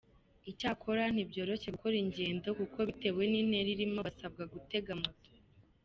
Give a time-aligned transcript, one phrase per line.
[0.51, 5.31] Icyakora ntibyoroshye gukora ingendo kuko bitewe n’intera irimo basabwa gutega moto.